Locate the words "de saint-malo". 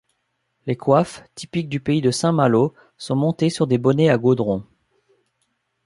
2.01-2.73